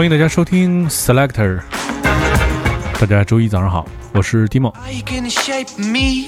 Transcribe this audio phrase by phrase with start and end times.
[0.00, 1.60] 欢迎大家收听 Selector。
[2.98, 6.24] 大家周一早上好，我是 me.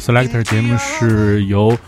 [0.00, 1.78] Selector 节目是由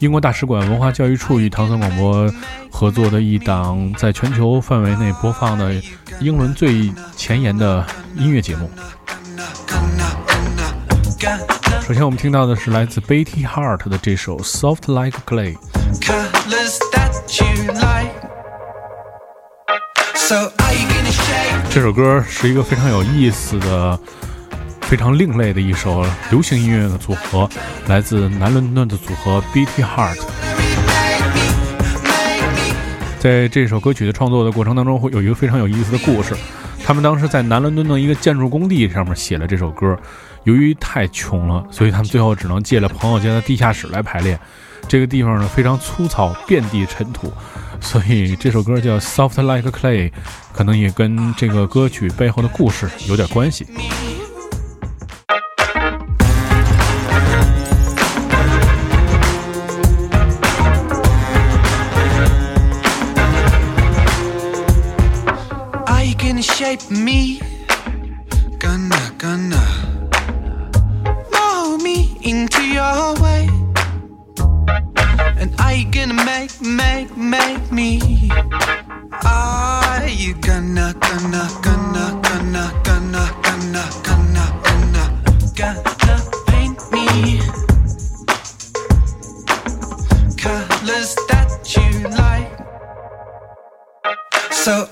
[0.00, 2.30] 英国大使馆文化教育处与唐僧广播
[2.70, 5.72] 合作的一档在全球范围内播放的
[6.20, 7.86] 英伦最前沿的
[8.16, 8.70] 音乐节目。
[11.86, 15.54] 首先，我们听到的是来自 Betty Hart 的这首《Soft Like Clay》。
[21.70, 23.96] 这首歌是一个非常有意思的、
[24.80, 27.48] 非常另类的一首流行音乐的组合，
[27.86, 30.18] 来自南伦敦的组合 Betty Hart。
[30.58, 32.74] Make me.
[33.20, 36.34] 在这首歌曲的创作的过程当中，会有一个非常有意思的故事。
[36.84, 39.96] 他们当时在南伦敦的一个建筑工地上面写了这首歌，
[40.46, 44.38] 由于太穷了，所以他们最后只能借了朋友家的地下室来排练。
[44.86, 47.32] 这个地方呢非常粗糙，遍地尘土，
[47.80, 50.08] 所以这首歌叫《Soft Like Clay》，
[50.52, 53.66] 可能也跟这个歌曲背后的故事有点关系。
[65.88, 67.25] i can shape me?
[94.66, 94.88] So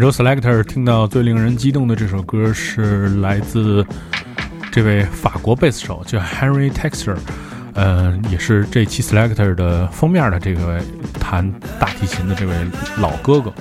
[0.00, 3.86] 本周 Selector 听到最令人激动的这首歌是来自
[4.72, 7.18] 这位法国贝斯手，叫 Henry Texter，
[7.74, 10.80] 呃，也是这期 Selector 的封面的这个
[11.20, 12.54] 弹大提琴的这位
[12.96, 13.52] 老哥哥。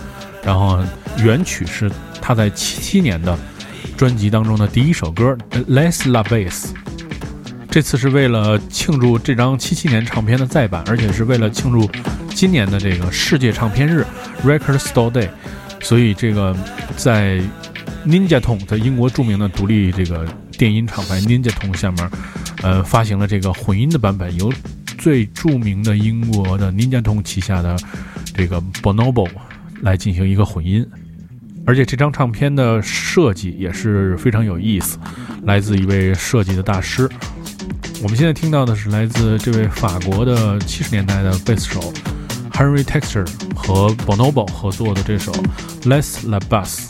[0.42, 0.82] 然后
[1.22, 1.92] 原曲是
[2.22, 3.38] 他在七七年的
[3.98, 6.68] 专辑当中的第一首歌《Less La Bass》。
[7.70, 11.90] 这次是为了庆祝这张七七年唱片的再版，而且是为了庆祝
[12.34, 14.06] 今年的这个世界唱片日
[14.42, 15.28] （Record Store Day），
[15.82, 16.56] 所以这个
[16.96, 17.42] 在
[18.06, 20.26] Ninja Tone 在英国著名的独立这个
[20.58, 22.10] 电音厂牌 Ninja Tone 下面，
[22.62, 24.52] 呃，发行了这个混音的版本，由
[24.98, 27.78] 最著名的英国的 Ninja Tone 旗下的
[28.34, 29.28] 这个 Bonobo
[29.82, 30.86] 来进行一个混音，
[31.66, 34.98] 而且这张唱片的设计也是非常有意思，
[35.44, 37.10] 来自一位设计的大师。
[38.02, 41.94] 我们现在听到的是来自这位法国的七十年代的贝斯手
[42.52, 43.26] Henry Texter
[43.70, 45.32] 和 Bonobo 合作的这首
[45.84, 46.88] Less La Bass，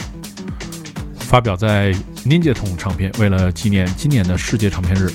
[1.20, 1.94] 发表在
[2.26, 5.12] Ninja Tone 唱片，为了纪念今年的世界唱片日。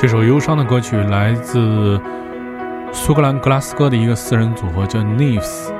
[0.00, 2.00] 这首忧伤的歌曲来自
[2.90, 5.70] 苏格兰格拉斯哥的一个四人组合，叫 Neves。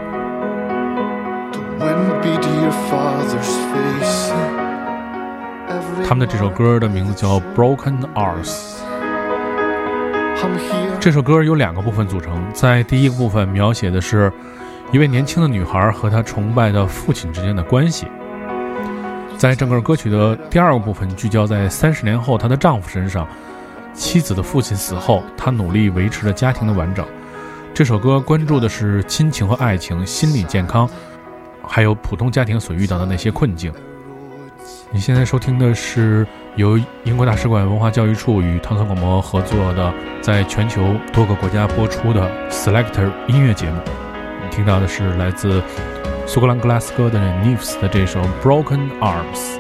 [6.07, 8.77] 他们的这首歌的名字叫《Broken Arms》。
[11.01, 14.31] 这首歌由两个部分组成，在第一个部分描写的是
[14.93, 18.07] 一位年轻的女孩和她崇拜的父亲之间的关系。
[19.39, 23.27] 在整个歌曲的第二个部分，聚焦在三十年后她的丈夫身上。
[24.01, 27.07] 妻子的父亲死后，他努力维持着家庭的完整。
[27.75, 30.89] 这首歌关注的是亲情和爱情、心理健康，
[31.63, 33.71] 还有普通家庭所遇到的那些困境。
[34.91, 36.27] 你现在收听的是
[36.57, 39.93] 由英国大使馆文化教育处与唐宋广播合作的，
[40.23, 43.83] 在全球多个国家播出的 Selector 音乐节目。
[44.43, 45.63] 你听到的是来自
[46.27, 49.60] 苏格兰格拉斯哥的 Neves 的这首 Broken Arms。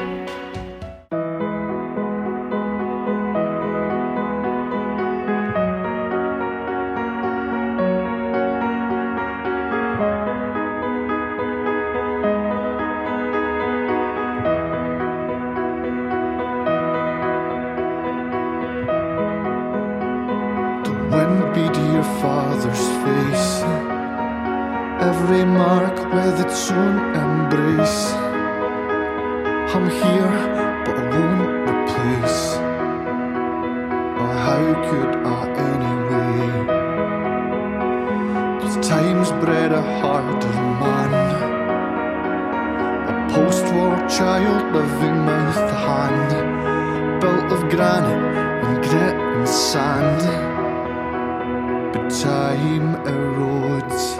[44.50, 50.20] sealed living mouth to hand, built of granite and grit and sand.
[51.92, 54.19] But time erodes.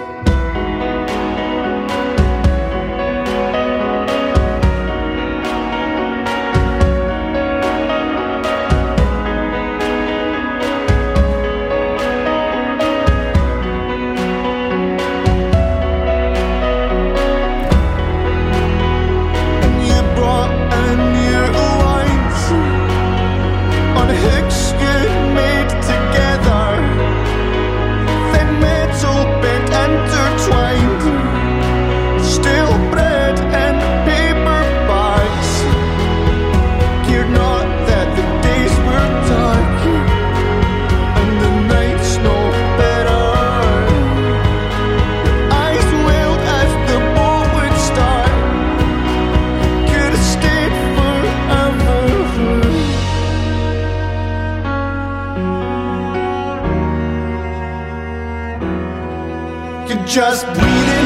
[59.90, 60.99] could just breathe it.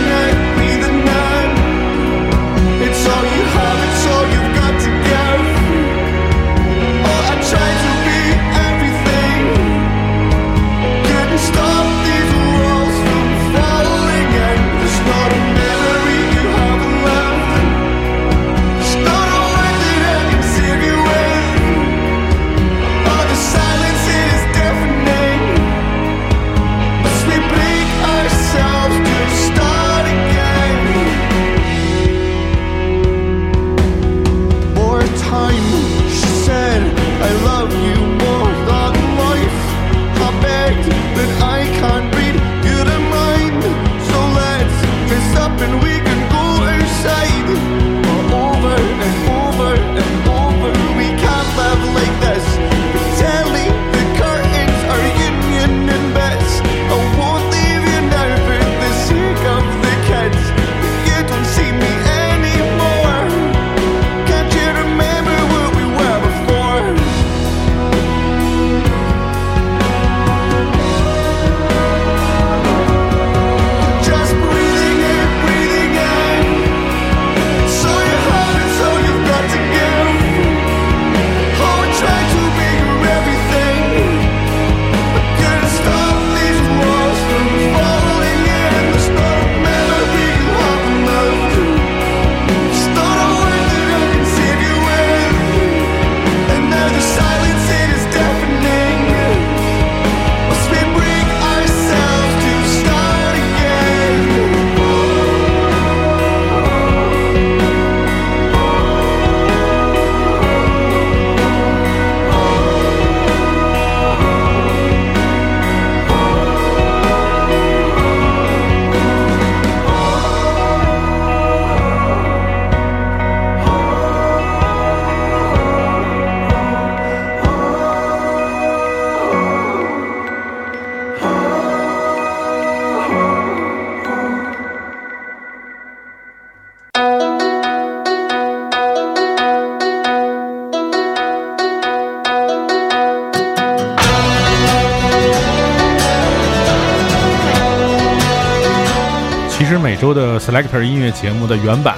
[150.44, 151.96] Selector 音乐节目的原版，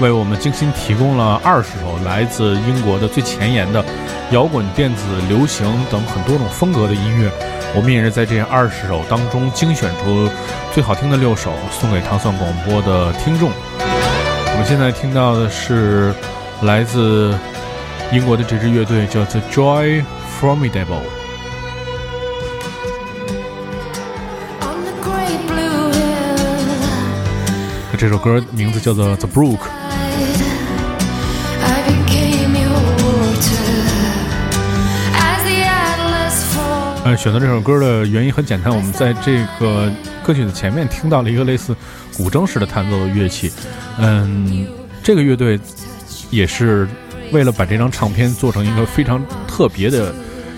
[0.00, 3.84] 为我们精心提供了二十首来自英国的最前沿的
[4.32, 7.30] 摇滚、电子、流行等很多种风格的音乐。
[7.72, 10.28] 我们也是在这二十首当中精选出
[10.72, 13.48] 最好听的六首，送给糖蒜广播的听众。
[13.78, 16.12] 我们现在听到的是
[16.62, 17.32] 来自
[18.10, 20.04] 英国的这支乐队，叫 The Joy
[20.40, 21.23] Formidable。
[27.96, 29.58] 这首歌名字叫做 The Brook。
[37.04, 41.76] 呃，选择这首歌的原因很简单，我们在这个歌曲的前面听到了一个类似
[42.16, 43.52] 古筝式的弹奏的乐器。
[43.98, 44.66] 嗯，
[45.02, 45.60] 这个乐队
[46.30, 46.88] 也是
[47.30, 50.14] 为了把这张唱片做成一个非常特别的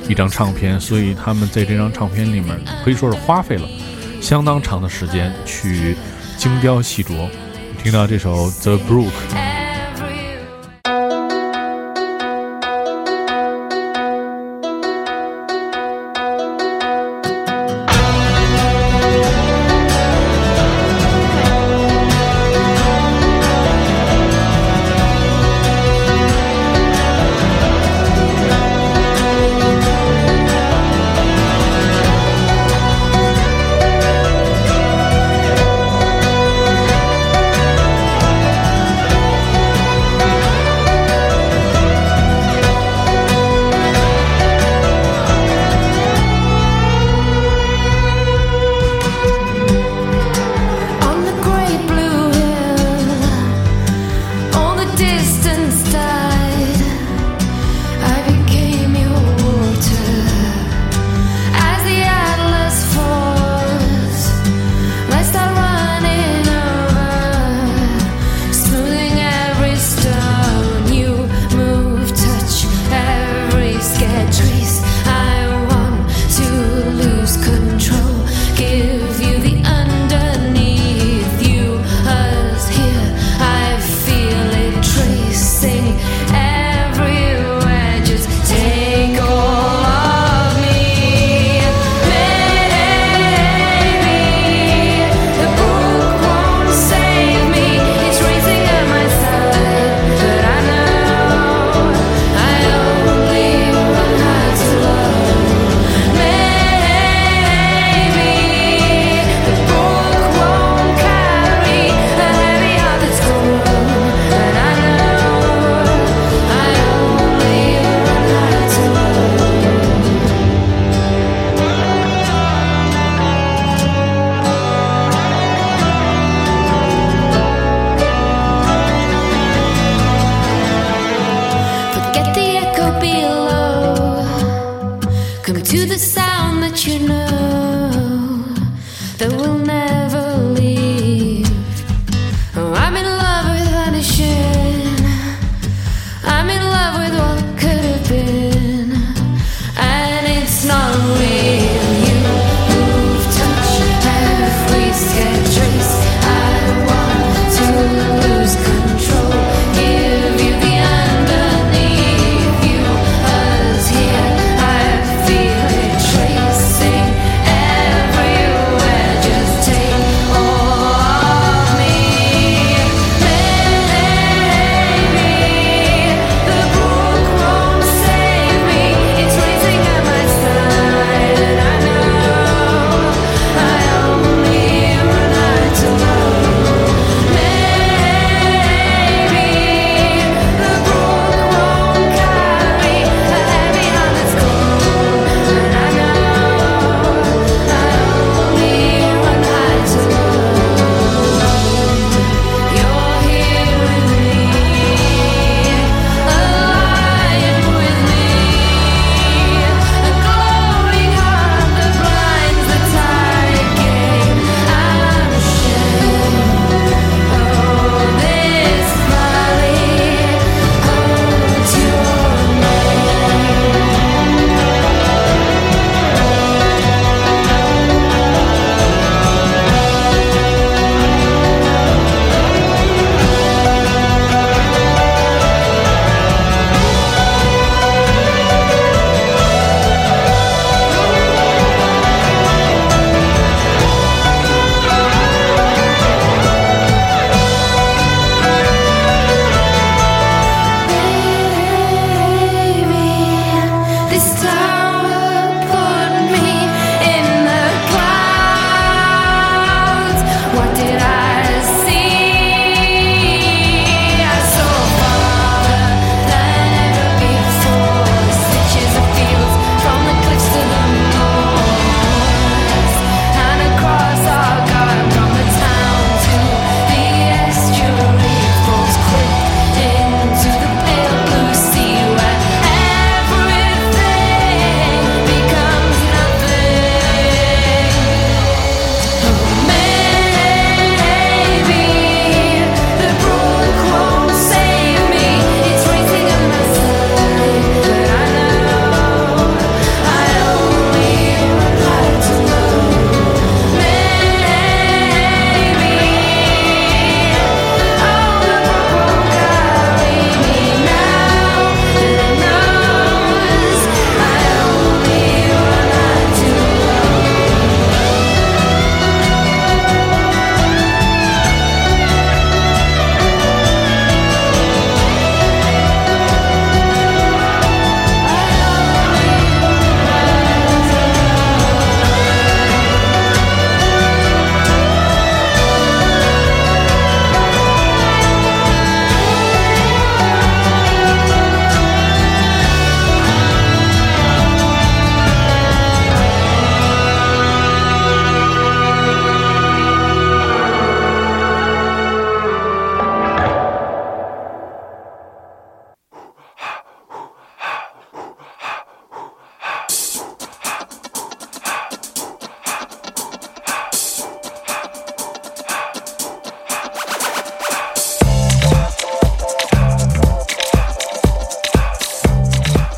[0.09, 3.69] 一张唱片，所以他们在这张唱片里面可以说是花费了
[4.21, 5.97] 相当长的时间去
[6.37, 7.29] 精雕细琢。
[7.83, 9.11] 听到这首《The Brook》。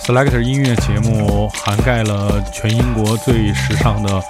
[0.08, 4.22] Selector 音乐节目涵盖了全英国最时尚的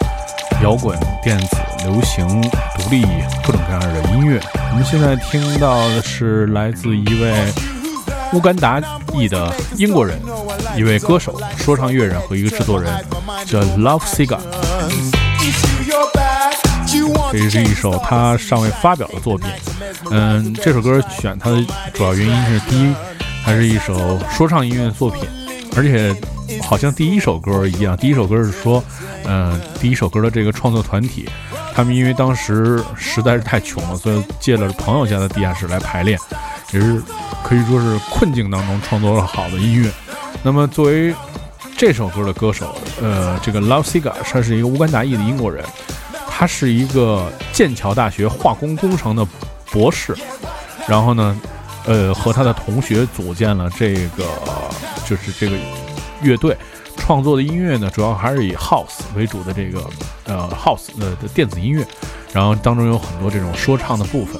[0.61, 3.03] 摇滚、电子、流行、独立
[3.47, 4.41] 各种各样的音乐。
[4.73, 7.33] 我们现在听到的是来自一位
[8.33, 8.83] 乌干达
[9.15, 10.21] 裔的英国人，
[10.77, 12.93] 一位歌手、说唱乐人和一个制作人，
[13.47, 14.41] 叫 Love Siga。
[17.31, 19.49] 这是一首他尚未发表的作品。
[20.11, 21.65] 嗯，这首歌选它的
[21.95, 22.93] 主要原因是，第一，
[23.45, 25.23] 它是一首说唱音乐作品，
[25.79, 26.13] 而且
[26.61, 28.83] 好像第一首歌一样，第一首歌是说，
[29.25, 31.29] 嗯，第一首歌的这个创作团体，
[31.73, 36.19] 他们因为当时实在是太穷了，所以借了朋友家的地下室来排练，
[36.73, 37.01] 也是
[37.45, 39.89] 可以说是困境当中创作了好的音乐。
[40.43, 41.15] 那么作为
[41.77, 45.65] 这首歌的歌手，呃，这个 Love Siga，他是一个乌干达裔的英国人。
[46.29, 49.27] 他是一个剑桥大学化工工程的
[49.73, 50.17] 博士，
[50.87, 51.41] 然后呢，
[51.89, 54.25] 呃，和他的同学组建了这个，
[55.07, 55.57] 就是这个
[56.21, 56.55] 乐队，
[56.99, 59.83] 创作的音乐呢，主要还是以 house 为主的这个，
[60.25, 61.83] 呃，house 的电子音乐，
[62.31, 64.39] 然后当中有很多这种说唱的部分。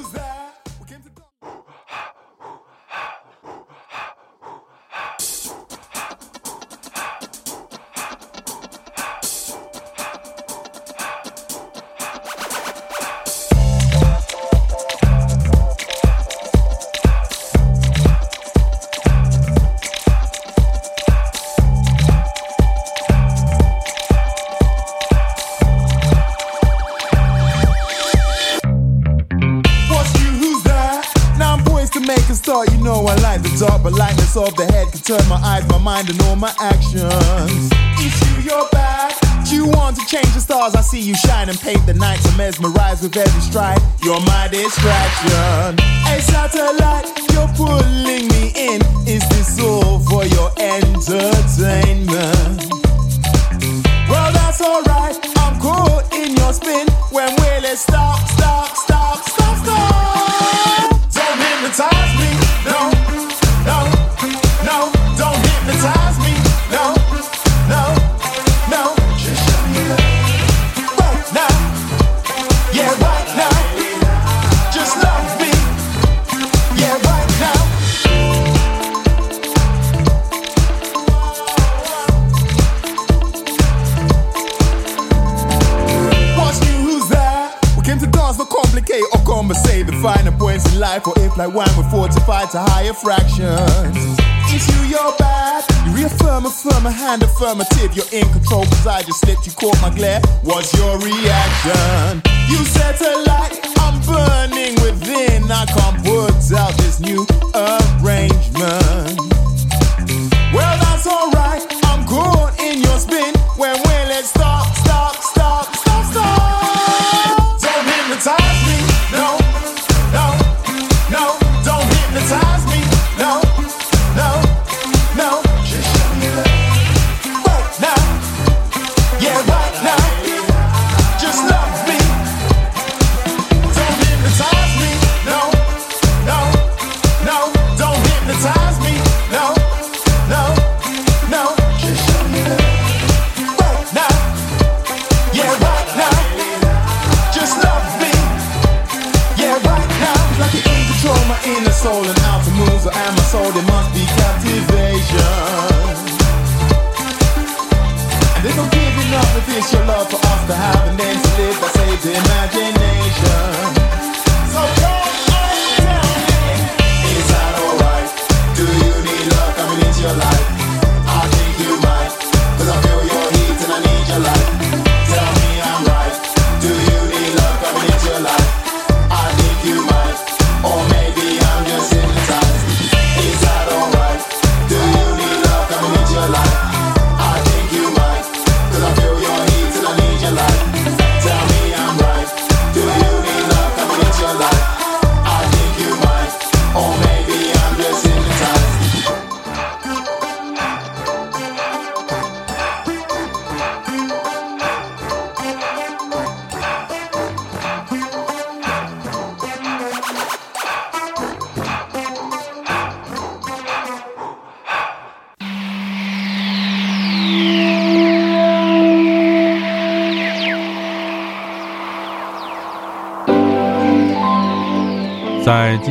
[92.89, 94.19] To fractions.
[94.51, 95.63] Is you your bad?
[95.85, 97.95] You reaffirm, affirm a hand affirmative.
[97.95, 100.21] You're in control, I just slipped, you caught my glare.
[100.43, 101.88] What's your reaction?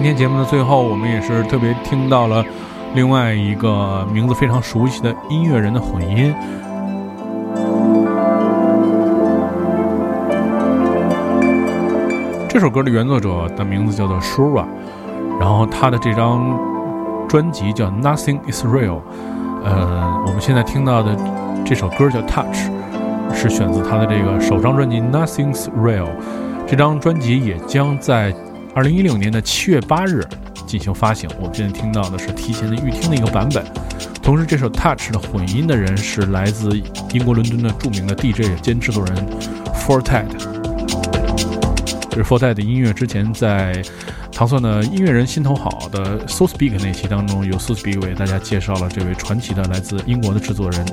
[0.08, 2.42] 天节目的最后，我们也是特别听到了
[2.94, 6.34] 另外一个名字非常熟悉的音乐人的混音。
[12.48, 14.64] 这首歌的原作者的名字叫做 Shura，
[15.38, 16.58] 然后他的这张
[17.28, 18.88] 专辑叫《Nothing Is Real》。
[19.62, 21.14] 呃，我们现在听到的
[21.66, 22.70] 这首歌叫《Touch》，
[23.34, 26.04] 是选自他的这个首张专辑《Nothing's Real》。
[26.66, 28.32] 这张专辑也将在
[28.74, 30.24] 二零一六年的七月八日
[30.66, 31.28] 进行发行。
[31.40, 33.64] 我们现在听到的是提前的预听的一个版本。
[34.22, 36.80] 同时，这首《Touch》的混音的人是来自
[37.12, 39.26] 英国伦敦的著名的 DJ 兼制作人
[39.74, 40.26] Fortet。
[42.10, 43.82] 这是 Fortet 的音乐，之前在
[44.30, 50.84] 糖蒜的音乐人心头好的 So Speak 那期当中，由 So Speak 为大家介绍了这位传奇的来自英国的制作人。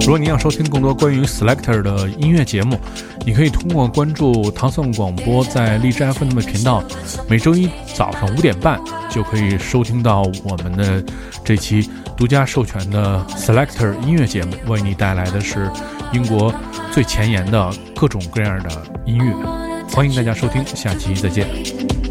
[0.00, 2.78] 如果您要收听更多关于 Selector 的音乐节目，
[3.26, 6.84] 你可以通过关注唐宋广播在荔枝 FM 的频道，
[7.28, 11.02] 每周一早上五点半就可以收听到我们的
[11.42, 15.70] 这期独家授权的 Selector 音乐节目，为你带来的是
[16.12, 16.54] 英国
[16.92, 18.70] 最前沿的各种各样的
[19.06, 19.32] 音乐。
[19.90, 22.03] 欢迎大家收听，下期再见。